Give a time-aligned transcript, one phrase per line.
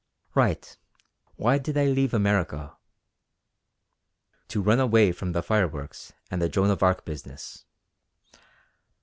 [0.33, 0.79] "Right!
[1.35, 2.75] Why did I leave America?"
[4.47, 7.65] "To run away from the fireworks and the Joan of Arc business."